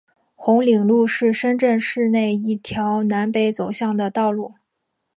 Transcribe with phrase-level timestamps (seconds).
[0.33, 4.55] 红岭路是深圳市内一条南北走向的道路。